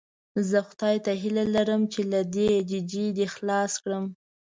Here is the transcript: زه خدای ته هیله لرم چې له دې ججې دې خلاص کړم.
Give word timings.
زه 0.49 0.59
خدای 0.67 0.97
ته 1.05 1.11
هیله 1.21 1.45
لرم 1.55 1.81
چې 1.93 2.01
له 2.11 2.19
دې 2.35 2.51
ججې 2.69 3.05
دې 3.17 3.27
خلاص 3.33 3.71
کړم. 3.83 4.05